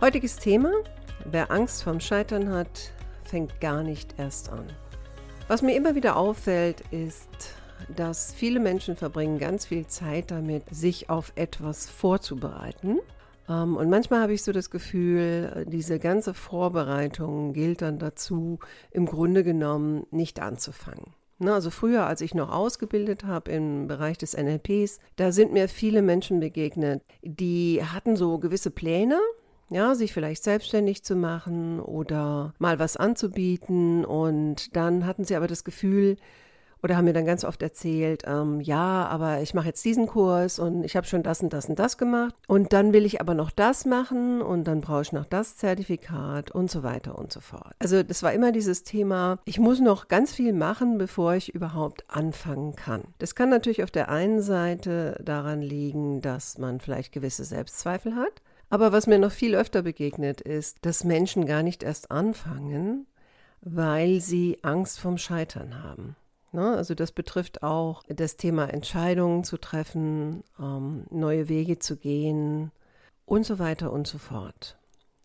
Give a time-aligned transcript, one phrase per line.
[0.00, 0.70] Heutiges Thema,
[1.24, 2.92] wer Angst vorm Scheitern hat,
[3.24, 4.64] fängt gar nicht erst an.
[5.48, 7.28] Was mir immer wieder auffällt, ist,
[7.96, 13.00] dass viele Menschen verbringen ganz viel Zeit damit, sich auf etwas vorzubereiten.
[13.48, 18.60] Ähm, und manchmal habe ich so das Gefühl, diese ganze Vorbereitung gilt dann dazu,
[18.92, 21.12] im Grunde genommen nicht anzufangen.
[21.40, 26.02] Also früher, als ich noch ausgebildet habe im Bereich des NLPs, da sind mir viele
[26.02, 29.18] Menschen begegnet, die hatten so gewisse Pläne,
[29.70, 34.04] ja, sich vielleicht selbstständig zu machen oder mal was anzubieten.
[34.04, 36.16] Und dann hatten sie aber das Gefühl,
[36.82, 40.58] oder haben mir dann ganz oft erzählt, ähm, ja, aber ich mache jetzt diesen Kurs
[40.58, 43.34] und ich habe schon das und das und das gemacht und dann will ich aber
[43.34, 47.40] noch das machen und dann brauche ich noch das Zertifikat und so weiter und so
[47.40, 47.74] fort.
[47.78, 52.04] Also das war immer dieses Thema, ich muss noch ganz viel machen, bevor ich überhaupt
[52.08, 53.02] anfangen kann.
[53.18, 58.42] Das kann natürlich auf der einen Seite daran liegen, dass man vielleicht gewisse Selbstzweifel hat.
[58.70, 63.06] Aber was mir noch viel öfter begegnet ist, dass Menschen gar nicht erst anfangen,
[63.60, 66.16] weil sie Angst vom Scheitern haben.
[66.52, 66.76] Ne?
[66.76, 72.70] Also das betrifft auch das Thema Entscheidungen zu treffen, ähm, neue Wege zu gehen
[73.26, 74.77] und so weiter und so fort.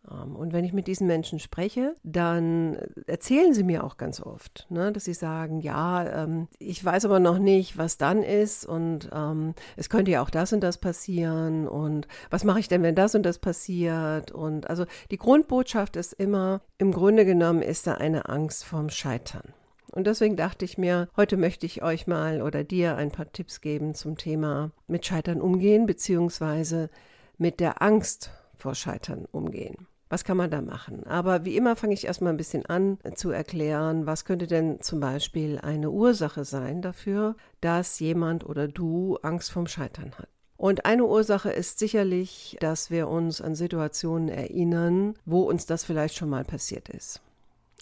[0.09, 4.67] Ähm, und wenn ich mit diesen Menschen spreche, dann erzählen sie mir auch ganz oft,
[4.69, 9.09] ne, dass sie sagen, ja, ähm, ich weiß aber noch nicht, was dann ist und
[9.13, 12.95] ähm, es könnte ja auch das und das passieren und was mache ich denn, wenn
[12.95, 14.31] das und das passiert?
[14.31, 19.53] Und also die Grundbotschaft ist immer, im Grunde genommen ist da eine Angst vorm Scheitern.
[19.91, 23.61] Und deswegen dachte ich mir, heute möchte ich euch mal oder dir ein paar Tipps
[23.61, 26.89] geben zum Thema mit Scheitern umgehen, beziehungsweise
[27.37, 29.87] mit der Angst vor Scheitern umgehen.
[30.13, 31.07] Was kann man da machen?
[31.07, 34.99] Aber wie immer fange ich erstmal ein bisschen an zu erklären, was könnte denn zum
[34.99, 40.27] Beispiel eine Ursache sein dafür, dass jemand oder du Angst vorm Scheitern hat.
[40.55, 46.15] Und eine Ursache ist sicherlich, dass wir uns an Situationen erinnern, wo uns das vielleicht
[46.15, 47.19] schon mal passiert ist.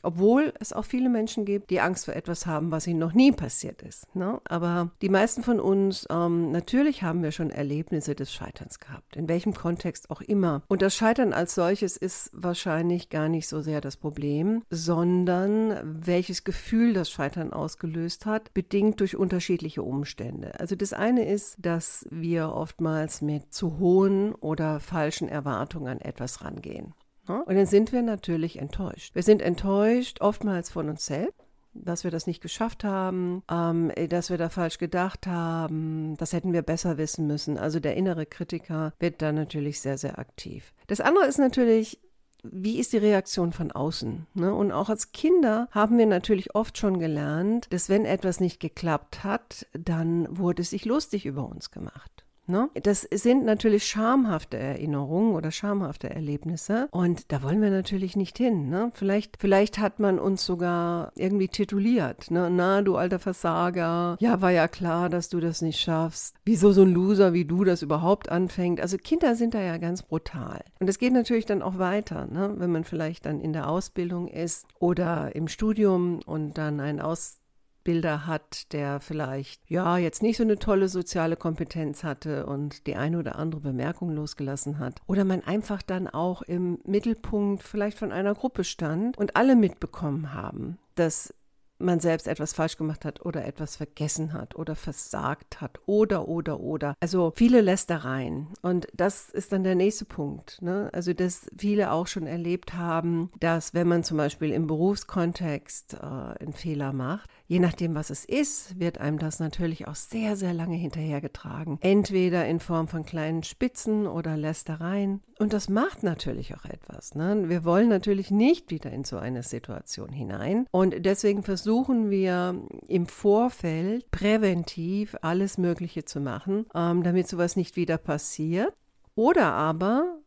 [0.03, 3.31] Obwohl es auch viele Menschen gibt, die Angst vor etwas haben, was ihnen noch nie
[3.31, 4.13] passiert ist.
[4.15, 4.39] Ne?
[4.45, 9.27] Aber die meisten von uns, ähm, natürlich haben wir schon Erlebnisse des Scheiterns gehabt, in
[9.27, 10.63] welchem Kontext auch immer.
[10.67, 16.43] Und das Scheitern als solches ist wahrscheinlich gar nicht so sehr das Problem, sondern welches
[16.43, 20.59] Gefühl das Scheitern ausgelöst hat, bedingt durch unterschiedliche Umstände.
[20.59, 26.43] Also das eine ist, dass wir oftmals mit zu hohen oder falschen Erwartungen an etwas
[26.43, 26.93] rangehen.
[27.31, 27.43] Ne?
[27.45, 29.15] Und dann sind wir natürlich enttäuscht.
[29.15, 31.35] Wir sind enttäuscht oftmals von uns selbst
[31.73, 36.51] dass wir das nicht geschafft haben, ähm, dass wir da falsch gedacht haben, das hätten
[36.51, 37.57] wir besser wissen müssen.
[37.57, 40.73] Also der innere Kritiker wird da natürlich sehr, sehr aktiv.
[40.87, 41.99] Das andere ist natürlich,
[42.43, 44.27] wie ist die Reaktion von außen?
[44.33, 44.53] Ne?
[44.53, 49.23] Und auch als Kinder haben wir natürlich oft schon gelernt, dass wenn etwas nicht geklappt
[49.23, 52.20] hat, dann wurde es sich lustig über uns gemacht.
[52.47, 52.69] Ne?
[52.83, 58.69] Das sind natürlich schamhafte Erinnerungen oder schamhafte Erlebnisse und da wollen wir natürlich nicht hin.
[58.69, 58.91] Ne?
[58.93, 62.31] Vielleicht, vielleicht hat man uns sogar irgendwie tituliert.
[62.31, 62.49] Ne?
[62.51, 66.35] Na, du alter Versager, ja, war ja klar, dass du das nicht schaffst.
[66.43, 68.81] Wieso so ein Loser wie du das überhaupt anfängt?
[68.81, 70.61] Also Kinder sind da ja ganz brutal.
[70.79, 72.55] Und es geht natürlich dann auch weiter, ne?
[72.57, 77.40] wenn man vielleicht dann in der Ausbildung ist oder im Studium und dann ein Aus
[77.83, 82.95] Bilder hat, der vielleicht ja jetzt nicht so eine tolle soziale Kompetenz hatte und die
[82.95, 85.01] eine oder andere Bemerkung losgelassen hat.
[85.07, 90.33] Oder man einfach dann auch im Mittelpunkt vielleicht von einer Gruppe stand und alle mitbekommen
[90.33, 91.33] haben, dass
[91.81, 96.59] man selbst etwas falsch gemacht hat oder etwas vergessen hat oder versagt hat oder, oder,
[96.59, 96.95] oder.
[96.99, 98.47] Also viele Lästereien.
[98.61, 100.61] Und das ist dann der nächste Punkt.
[100.61, 100.89] Ne?
[100.93, 105.97] Also, dass viele auch schon erlebt haben, dass wenn man zum Beispiel im Berufskontext äh,
[105.97, 110.53] einen Fehler macht, je nachdem, was es ist, wird einem das natürlich auch sehr, sehr
[110.53, 111.79] lange hinterhergetragen.
[111.81, 115.19] Entweder in Form von kleinen Spitzen oder Lästereien.
[115.37, 117.13] Und das macht natürlich auch etwas.
[117.13, 117.49] Ne?
[117.49, 120.65] Wir wollen natürlich nicht wieder in so eine Situation hinein.
[120.71, 122.55] Und deswegen versuchen wir
[122.87, 128.71] im Vorfeld präventiv alles Mögliche zu machen, ähm, damit sowas nicht wieder passiert.
[129.13, 130.20] Oder aber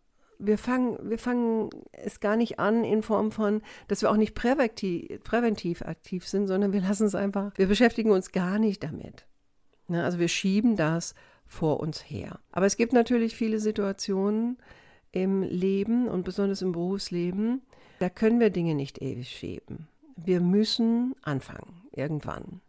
[0.46, 4.34] wir fangen, wir fangen es gar nicht an in Form von, dass wir auch nicht
[4.34, 9.26] präventiv, präventiv aktiv sind, sondern wir lassen es einfach, wir beschäftigen uns gar nicht damit.
[9.88, 11.14] Ja, also wir schieben das
[11.46, 12.40] vor uns her.
[12.52, 14.56] Aber es gibt natürlich viele Situationen,
[15.14, 17.62] im Leben und besonders im Berufsleben,
[18.00, 19.86] da können wir Dinge nicht ewig schieben.
[20.16, 22.60] Wir müssen anfangen, irgendwann.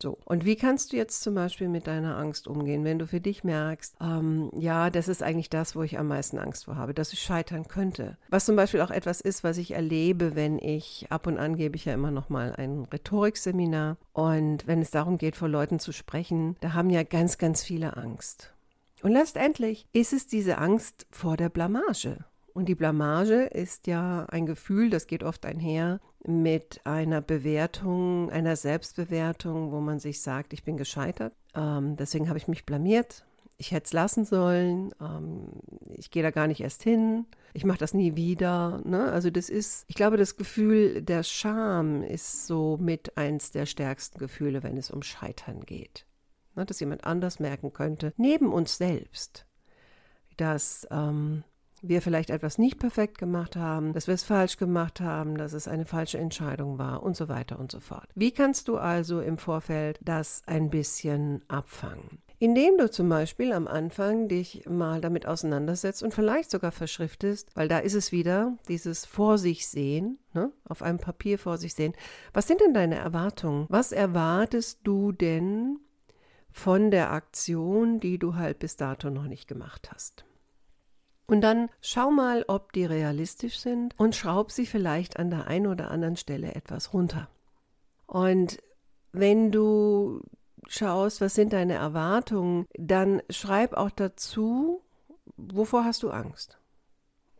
[0.00, 3.20] So, und wie kannst du jetzt zum Beispiel mit deiner Angst umgehen, wenn du für
[3.20, 6.94] dich merkst, ähm, ja, das ist eigentlich das, wo ich am meisten Angst vor habe,
[6.94, 8.16] dass ich scheitern könnte.
[8.28, 11.76] Was zum Beispiel auch etwas ist, was ich erlebe, wenn ich ab und an gebe
[11.76, 15.92] ich ja immer noch mal ein Rhetorikseminar und wenn es darum geht, vor Leuten zu
[15.92, 18.52] sprechen, da haben ja ganz, ganz viele Angst.
[19.02, 22.24] Und letztendlich ist es diese Angst vor der Blamage.
[22.52, 28.56] Und die Blamage ist ja ein Gefühl, das geht oft einher mit einer Bewertung, einer
[28.56, 33.24] Selbstbewertung, wo man sich sagt, ich bin gescheitert, ähm, deswegen habe ich mich blamiert,
[33.56, 35.48] ich hätte es lassen sollen, ähm,
[35.96, 38.80] ich gehe da gar nicht erst hin, ich mache das nie wieder.
[38.84, 39.10] Ne?
[39.10, 44.18] Also das ist, ich glaube, das Gefühl der Scham ist so mit eins der stärksten
[44.18, 46.06] Gefühle, wenn es um Scheitern geht.
[46.54, 46.64] Ne?
[46.66, 49.44] Dass jemand anders merken könnte, neben uns selbst,
[50.36, 51.42] dass ähm,
[51.82, 55.68] wir vielleicht etwas nicht perfekt gemacht haben, dass wir es falsch gemacht haben, dass es
[55.68, 58.08] eine falsche Entscheidung war und so weiter und so fort.
[58.14, 62.18] Wie kannst du also im Vorfeld das ein bisschen abfangen?
[62.40, 67.66] Indem du zum Beispiel am Anfang dich mal damit auseinandersetzt und vielleicht sogar verschriftest, weil
[67.66, 70.52] da ist es wieder, dieses Vor sich sehen, ne?
[70.64, 71.94] auf einem Papier vor sich sehen.
[72.32, 73.66] Was sind denn deine Erwartungen?
[73.68, 75.80] Was erwartest du denn
[76.52, 80.24] von der Aktion, die du halt bis dato noch nicht gemacht hast?
[81.28, 85.66] Und dann schau mal, ob die realistisch sind und schraub sie vielleicht an der einen
[85.66, 87.28] oder anderen Stelle etwas runter.
[88.06, 88.58] Und
[89.12, 90.22] wenn du
[90.66, 94.80] schaust, was sind deine Erwartungen, dann schreib auch dazu,
[95.36, 96.58] wovor hast du Angst?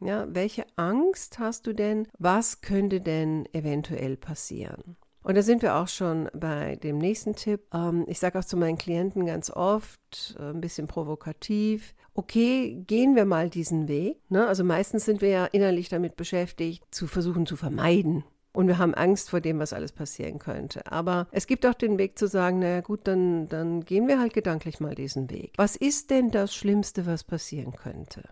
[0.00, 2.06] Ja, welche Angst hast du denn?
[2.18, 4.96] Was könnte denn eventuell passieren?
[5.22, 7.62] Und da sind wir auch schon bei dem nächsten Tipp.
[7.74, 13.14] Ähm, ich sage auch zu meinen Klienten ganz oft, äh, ein bisschen provokativ, okay, gehen
[13.14, 14.18] wir mal diesen Weg.
[14.28, 14.46] Ne?
[14.48, 18.24] Also meistens sind wir ja innerlich damit beschäftigt, zu versuchen zu vermeiden.
[18.52, 20.90] Und wir haben Angst vor dem, was alles passieren könnte.
[20.90, 24.34] Aber es gibt auch den Weg zu sagen, naja gut, dann, dann gehen wir halt
[24.34, 25.52] gedanklich mal diesen Weg.
[25.56, 28.24] Was ist denn das Schlimmste, was passieren könnte?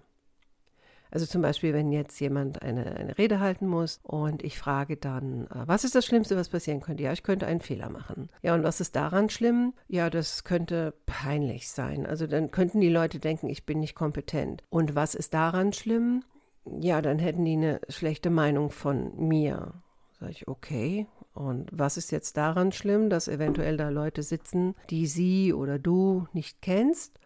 [1.17, 5.47] Also zum Beispiel, wenn jetzt jemand eine, eine Rede halten muss und ich frage dann,
[5.47, 7.05] äh, was ist das Schlimmste, was passieren könnte?
[7.05, 8.29] Ja, ich könnte einen Fehler machen.
[8.43, 9.73] Ja, und was ist daran schlimm?
[9.89, 12.05] Ja, das könnte peinlich sein.
[12.05, 14.63] Also dann könnten die Leute denken, ich bin nicht kompetent.
[14.69, 16.23] Und was ist daran schlimm?
[16.67, 19.73] Ja, dann hätten die eine schlechte Meinung von mir.
[20.21, 25.07] Sag ich, okay, und was ist jetzt daran schlimm, dass eventuell da Leute sitzen, die
[25.07, 27.19] sie oder du nicht kennst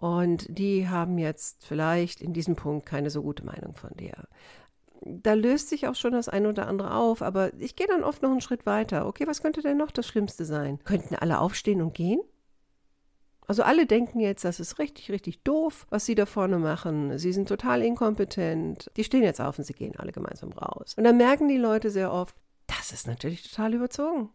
[0.00, 4.28] und die haben jetzt vielleicht in diesem Punkt keine so gute Meinung von dir.
[5.02, 8.22] Da löst sich auch schon das eine oder andere auf, aber ich gehe dann oft
[8.22, 9.08] noch einen Schritt weiter.
[9.08, 10.78] Okay, was könnte denn noch das Schlimmste sein?
[10.84, 12.20] Könnten alle aufstehen und gehen?
[13.48, 17.18] Also alle denken jetzt, das ist richtig, richtig doof, was sie da vorne machen.
[17.18, 18.92] Sie sind total inkompetent.
[18.96, 20.94] Die stehen jetzt auf und sie gehen alle gemeinsam raus.
[20.96, 22.36] Und dann merken die Leute sehr oft,
[22.68, 24.30] das ist natürlich total überzogen.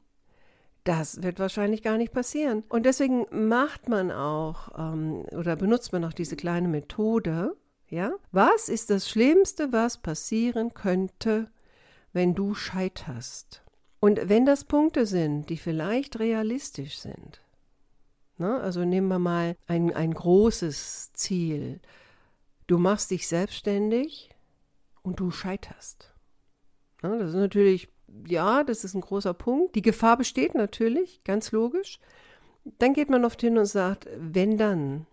[0.83, 2.63] Das wird wahrscheinlich gar nicht passieren.
[2.67, 7.55] Und deswegen macht man auch ähm, oder benutzt man auch diese kleine Methode.
[7.87, 8.13] Ja?
[8.31, 11.49] Was ist das Schlimmste, was passieren könnte,
[12.11, 13.63] wenn du scheiterst?
[13.99, 17.41] Und wenn das Punkte sind, die vielleicht realistisch sind,
[18.37, 18.59] ne?
[18.59, 21.79] also nehmen wir mal ein, ein großes Ziel.
[22.67, 24.31] Du machst dich selbstständig
[25.03, 26.13] und du scheiterst.
[27.01, 27.17] Ne?
[27.19, 27.87] Das ist natürlich
[28.27, 29.75] ja, das ist ein großer Punkt.
[29.75, 31.99] Die Gefahr besteht natürlich, ganz logisch.
[32.79, 35.05] Dann geht man oft hin und sagt, wenn dann?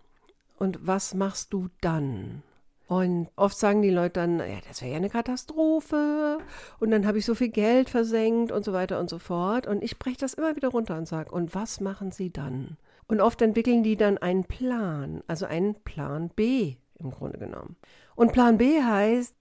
[0.57, 2.43] Und was machst du dann?
[2.87, 6.39] Und oft sagen die Leute dann, ja, das wäre ja eine Katastrophe
[6.79, 9.65] und dann habe ich so viel Geld versenkt und so weiter und so fort.
[9.65, 12.75] Und ich breche das immer wieder runter und sage, und was machen sie dann?
[13.07, 17.77] Und oft entwickeln die dann einen Plan, also einen Plan B im Grunde genommen.
[18.15, 19.35] Und Plan B heißt,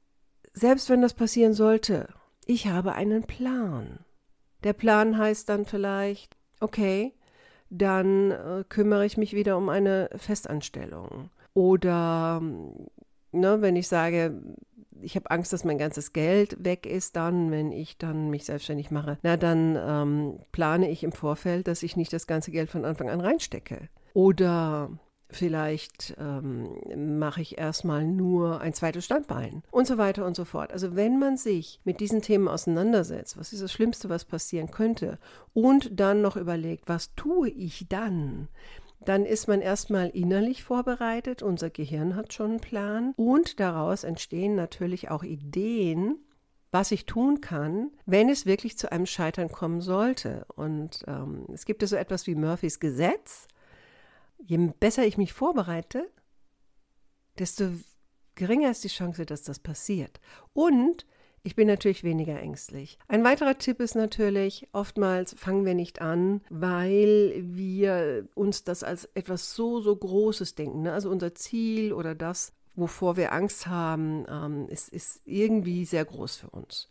[0.52, 2.08] selbst wenn das passieren sollte
[2.46, 4.00] ich habe einen Plan.
[4.64, 7.14] Der Plan heißt dann vielleicht, okay,
[7.70, 11.30] dann äh, kümmere ich mich wieder um eine Festanstellung.
[11.54, 12.40] Oder
[13.32, 14.42] ne, wenn ich sage,
[15.02, 18.90] ich habe Angst, dass mein ganzes Geld weg ist, dann, wenn ich dann mich selbstständig
[18.90, 22.84] mache, na dann ähm, plane ich im Vorfeld, dass ich nicht das ganze Geld von
[22.84, 23.88] Anfang an reinstecke.
[24.12, 24.90] Oder
[25.32, 30.72] Vielleicht ähm, mache ich erstmal nur ein zweites Standbein und so weiter und so fort.
[30.72, 35.18] Also wenn man sich mit diesen Themen auseinandersetzt, was ist das Schlimmste, was passieren könnte,
[35.54, 38.48] und dann noch überlegt, was tue ich dann,
[39.04, 44.54] dann ist man erstmal innerlich vorbereitet, unser Gehirn hat schon einen Plan und daraus entstehen
[44.54, 46.18] natürlich auch Ideen,
[46.72, 50.44] was ich tun kann, wenn es wirklich zu einem Scheitern kommen sollte.
[50.54, 53.48] Und ähm, es gibt ja so etwas wie Murphys Gesetz
[54.44, 56.08] je besser ich mich vorbereite,
[57.38, 57.70] desto
[58.34, 60.20] geringer ist die Chance, dass das passiert.
[60.52, 61.06] Und
[61.42, 62.98] ich bin natürlich weniger ängstlich.
[63.08, 69.06] Ein weiterer Tipp ist natürlich, oftmals fangen wir nicht an, weil wir uns das als
[69.14, 70.82] etwas so, so Großes denken.
[70.82, 70.92] Ne?
[70.92, 76.36] Also unser Ziel oder das, wovor wir Angst haben, ähm, ist, ist irgendwie sehr groß
[76.36, 76.90] für uns.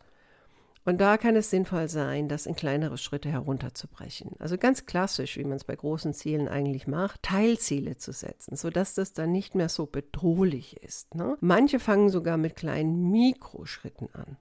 [0.86, 4.32] Und da kann es sinnvoll sein, das in kleinere Schritte herunterzubrechen.
[4.40, 8.94] Also ganz klassisch, wie man es bei großen Zielen eigentlich macht, Teilziele zu setzen, sodass
[8.94, 11.14] das dann nicht mehr so bedrohlich ist.
[11.16, 11.38] Ne?
[11.42, 14.38] Manche fangen sogar mit kleinen Mikroschritten an.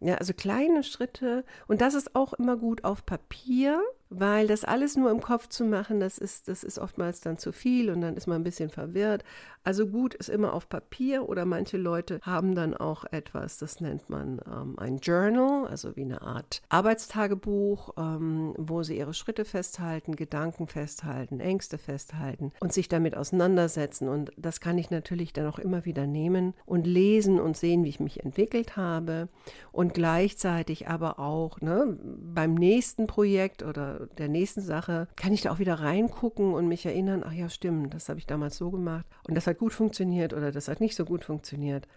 [0.00, 1.44] Ja, also kleine Schritte.
[1.68, 3.80] Und das ist auch immer gut auf Papier,
[4.14, 7.52] weil das alles nur im Kopf zu machen, das ist, das ist oftmals dann zu
[7.52, 9.24] viel und dann ist man ein bisschen verwirrt.
[9.64, 14.10] Also gut ist immer auf Papier oder manche Leute haben dann auch etwas, das nennt
[14.10, 20.16] man ähm, ein Journal, also wie eine Art Arbeitstagebuch, ähm, wo sie ihre Schritte festhalten,
[20.16, 24.08] Gedanken festhalten, Ängste festhalten und sich damit auseinandersetzen.
[24.08, 27.90] Und das kann ich natürlich dann auch immer wieder nehmen und lesen und sehen, wie
[27.90, 29.28] ich mich entwickelt habe
[29.70, 35.52] und gleichzeitig aber auch ne, beim nächsten Projekt oder der nächsten Sache kann ich da
[35.52, 39.06] auch wieder reingucken und mich erinnern, ach ja, stimmt, das habe ich damals so gemacht
[39.28, 41.88] und das hat gut funktioniert oder das hat nicht so gut funktioniert.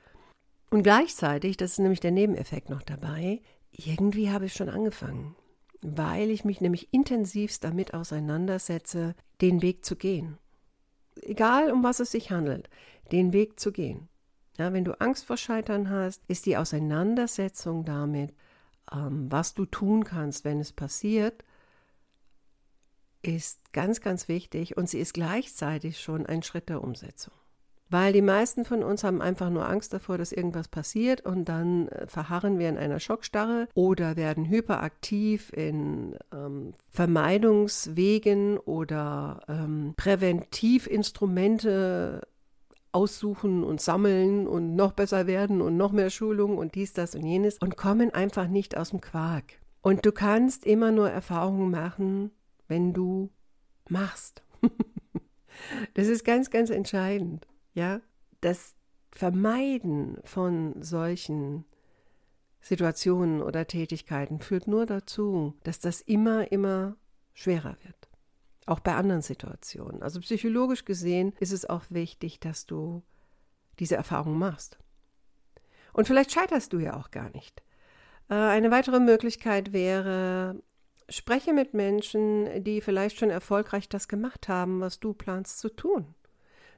[0.69, 5.35] Und gleichzeitig, das ist nämlich der Nebeneffekt noch dabei, irgendwie habe ich schon angefangen,
[5.81, 10.37] weil ich mich nämlich intensivst damit auseinandersetze, den Weg zu gehen.
[11.21, 12.69] Egal um was es sich handelt,
[13.11, 14.09] den Weg zu gehen.
[14.57, 18.33] Ja, wenn du Angst vor Scheitern hast, ist die Auseinandersetzung damit,
[18.91, 21.43] ähm, was du tun kannst, wenn es passiert,
[23.25, 27.33] ist ganz, ganz wichtig und sie ist gleichzeitig schon ein Schritt der Umsetzung.
[27.87, 31.87] Weil die meisten von uns haben einfach nur Angst davor, dass irgendwas passiert und dann
[31.89, 42.27] äh, verharren wir in einer Schockstarre oder werden hyperaktiv in ähm, Vermeidungswegen oder ähm, Präventivinstrumente
[42.91, 47.23] aussuchen und sammeln und noch besser werden und noch mehr Schulung und dies, das und
[47.23, 49.59] jenes und kommen einfach nicht aus dem Quark.
[49.81, 52.31] Und du kannst immer nur Erfahrungen machen,
[52.67, 53.31] wenn du
[53.89, 54.43] machst.
[55.93, 57.47] das ist ganz, ganz entscheidend.
[57.73, 58.01] Ja,
[58.41, 58.75] das
[59.11, 61.65] Vermeiden von solchen
[62.61, 66.97] Situationen oder Tätigkeiten führt nur dazu, dass das immer, immer
[67.33, 68.09] schwerer wird.
[68.65, 70.01] Auch bei anderen Situationen.
[70.01, 73.03] Also psychologisch gesehen ist es auch wichtig, dass du
[73.79, 74.79] diese Erfahrung machst.
[75.93, 77.63] Und vielleicht scheiterst du ja auch gar nicht.
[78.29, 80.61] Äh, eine weitere Möglichkeit wäre,
[81.09, 86.15] Spreche mit Menschen, die vielleicht schon erfolgreich das gemacht haben, was du planst zu tun.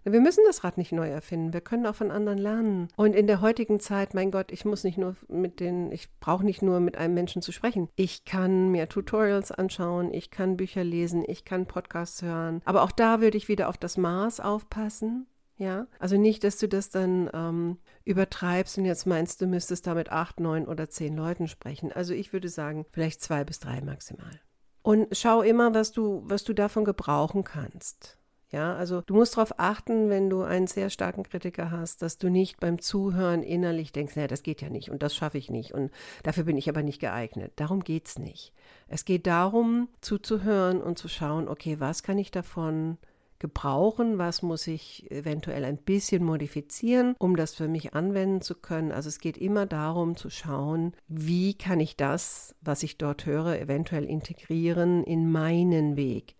[0.03, 1.51] Wir müssen das Rad nicht neu erfinden.
[1.51, 2.88] Wir können auch von anderen lernen.
[2.96, 6.46] Und in der heutigen Zeit, mein Gott, ich muss nicht nur mit den, ich brauche
[6.46, 7.89] nicht nur mit einem Menschen zu sprechen.
[7.96, 12.62] Ich kann mir Tutorials anschauen, ich kann Bücher lesen, ich kann Podcasts hören.
[12.63, 15.27] Aber auch da würde ich wieder auf das Maß aufpassen.
[15.57, 19.95] Ja, also nicht, dass du das dann ähm, übertreibst und jetzt meinst, du müsstest da
[19.95, 21.91] mit acht, neun oder zehn Leuten sprechen.
[21.91, 24.39] Also ich würde sagen, vielleicht zwei bis drei maximal.
[24.83, 28.17] Und schau immer, was du, was du davon gebrauchen kannst.
[28.49, 32.29] Ja, also du musst darauf achten, wenn du einen sehr starken Kritiker hast, dass du
[32.29, 35.73] nicht beim Zuhören innerlich denkst, naja, das geht ja nicht und das schaffe ich nicht
[35.73, 35.91] und
[36.23, 37.51] dafür bin ich aber nicht geeignet.
[37.57, 38.53] Darum geht es nicht.
[38.87, 42.97] Es geht darum, zuzuhören und zu schauen, okay, was kann ich davon
[43.39, 48.91] gebrauchen, was muss ich eventuell ein bisschen modifizieren, um das für mich anwenden zu können.
[48.91, 53.60] Also es geht immer darum zu schauen, wie kann ich das, was ich dort höre,
[53.60, 56.36] eventuell integrieren in meinen Weg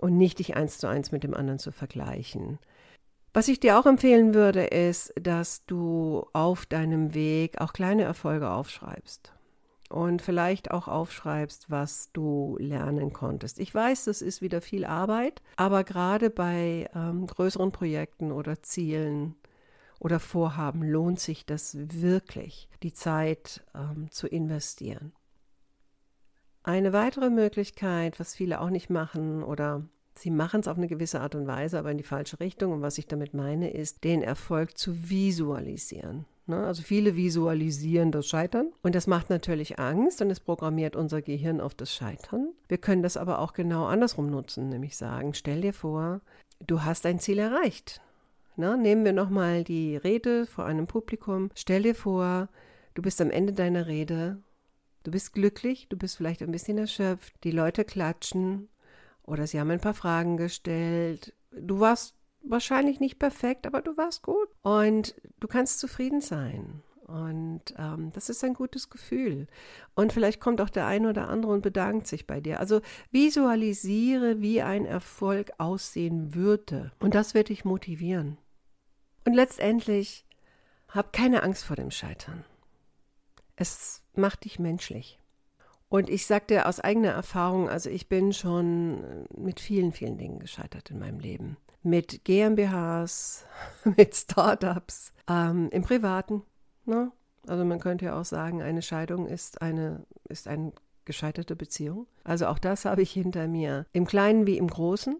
[0.00, 2.58] und nicht dich eins zu eins mit dem anderen zu vergleichen.
[3.32, 8.50] Was ich dir auch empfehlen würde, ist, dass du auf deinem Weg auch kleine Erfolge
[8.50, 9.34] aufschreibst
[9.94, 13.60] und vielleicht auch aufschreibst, was du lernen konntest.
[13.60, 19.36] Ich weiß, das ist wieder viel Arbeit, aber gerade bei ähm, größeren Projekten oder Zielen
[20.00, 25.12] oder Vorhaben lohnt sich das wirklich, die Zeit ähm, zu investieren.
[26.64, 29.84] Eine weitere Möglichkeit, was viele auch nicht machen oder
[30.16, 32.72] Sie machen es auf eine gewisse Art und Weise, aber in die falsche Richtung.
[32.72, 36.24] Und was ich damit meine, ist, den Erfolg zu visualisieren.
[36.46, 36.66] Ne?
[36.66, 41.60] Also viele visualisieren das Scheitern und das macht natürlich Angst und es programmiert unser Gehirn
[41.60, 42.52] auf das Scheitern.
[42.68, 46.20] Wir können das aber auch genau andersrum nutzen, nämlich sagen, stell dir vor,
[46.66, 48.00] du hast ein Ziel erreicht.
[48.56, 48.76] Ne?
[48.76, 51.50] Nehmen wir nochmal die Rede vor einem Publikum.
[51.54, 52.48] Stell dir vor,
[52.94, 54.38] du bist am Ende deiner Rede,
[55.02, 58.68] du bist glücklich, du bist vielleicht ein bisschen erschöpft, die Leute klatschen
[59.22, 61.32] oder sie haben ein paar Fragen gestellt.
[61.50, 62.14] Du warst
[62.46, 64.48] wahrscheinlich nicht perfekt, aber du warst gut.
[64.62, 66.82] Und du kannst zufrieden sein.
[67.06, 69.46] Und ähm, das ist ein gutes Gefühl.
[69.94, 72.60] Und vielleicht kommt auch der eine oder andere und bedankt sich bei dir.
[72.60, 76.92] Also visualisiere, wie ein Erfolg aussehen würde.
[77.00, 78.38] Und das wird dich motivieren.
[79.26, 80.24] Und letztendlich
[80.88, 82.44] Hab keine Angst vor dem Scheitern.
[83.56, 85.18] Es macht dich menschlich.
[85.88, 90.38] Und ich sage dir aus eigener Erfahrung, also ich bin schon mit vielen, vielen Dingen
[90.38, 91.56] gescheitert in meinem Leben.
[91.84, 93.46] Mit GmbHs,
[93.96, 96.42] mit Startups, ähm, im Privaten.
[96.84, 97.12] Ne?
[97.46, 100.72] Also man könnte ja auch sagen, eine Scheidung ist eine, ist eine
[101.04, 102.08] gescheiterte Beziehung.
[102.24, 105.16] Also auch das habe ich hinter mir, im Kleinen wie im Großen.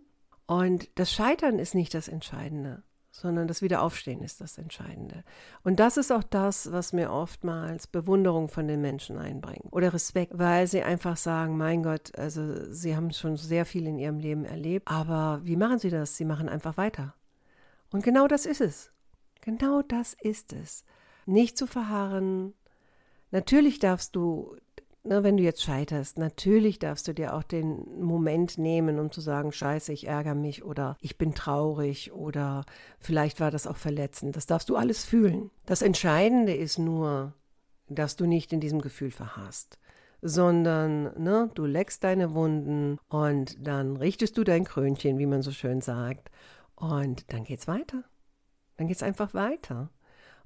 [0.47, 2.83] Und das Scheitern ist nicht das Entscheidende
[3.14, 5.23] sondern das Wiederaufstehen ist das Entscheidende.
[5.62, 10.37] Und das ist auch das, was mir oftmals Bewunderung von den Menschen einbringt oder Respekt,
[10.37, 14.44] weil sie einfach sagen, mein Gott, also sie haben schon sehr viel in ihrem Leben
[14.44, 16.16] erlebt, aber wie machen sie das?
[16.16, 17.14] Sie machen einfach weiter.
[17.92, 18.90] Und genau das ist es.
[19.42, 20.85] Genau das ist es.
[21.25, 22.52] Nicht zu verharren.
[23.30, 24.56] Natürlich darfst du
[25.04, 29.20] ne, wenn du jetzt scheiterst, natürlich darfst du dir auch den Moment nehmen, um zu
[29.20, 32.64] sagen, scheiße, ich ärgere mich oder ich bin traurig oder
[32.99, 34.37] vielleicht war das auch verletzend.
[34.37, 35.50] Das darfst du alles fühlen.
[35.66, 37.34] Das Entscheidende ist nur,
[37.88, 39.78] dass du nicht in diesem Gefühl verharrst
[40.26, 45.50] sondern ne, du leckst deine Wunden und dann richtest du dein Krönchen, wie man so
[45.50, 46.30] schön sagt,
[46.76, 48.04] und dann geht's weiter.
[48.78, 49.90] Dann geht's einfach weiter.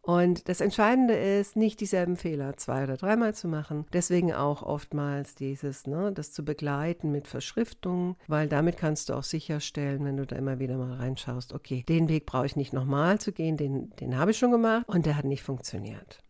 [0.08, 3.84] Und das Entscheidende ist, nicht dieselben Fehler zwei oder dreimal zu machen.
[3.92, 9.22] Deswegen auch oftmals dieses, ne, das zu begleiten mit Verschriftungen, weil damit kannst du auch
[9.22, 13.18] sicherstellen, wenn du da immer wieder mal reinschaust, okay, den Weg brauche ich nicht nochmal
[13.18, 16.20] zu gehen, den, den habe ich schon gemacht und der hat nicht funktioniert.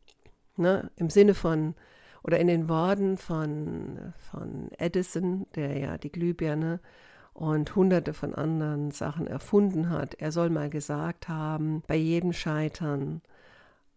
[0.56, 0.90] Ne?
[0.96, 1.76] Im Sinne von,
[2.24, 6.80] oder in den Worten von, von Edison, der ja die Glühbirne
[7.32, 10.14] und hunderte von anderen Sachen erfunden hat.
[10.14, 13.22] Er soll mal gesagt haben, bei jedem Scheitern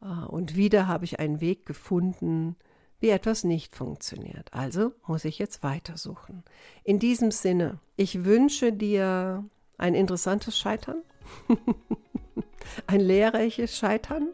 [0.01, 2.55] und wieder habe ich einen Weg gefunden,
[2.99, 4.53] wie etwas nicht funktioniert.
[4.53, 6.43] Also muss ich jetzt weitersuchen.
[6.83, 9.43] In diesem Sinne, ich wünsche dir
[9.77, 11.01] ein interessantes Scheitern,
[12.87, 14.29] ein lehrreiches Scheitern,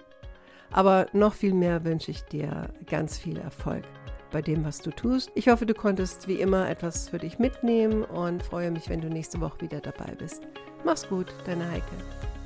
[0.71, 3.83] aber noch viel mehr wünsche ich dir ganz viel Erfolg
[4.31, 5.31] bei dem, was du tust.
[5.35, 9.07] Ich hoffe, du konntest wie immer etwas für dich mitnehmen und freue mich, wenn du
[9.07, 10.43] nächste Woche wieder dabei bist.
[10.83, 12.36] Mach's gut, deine Heike.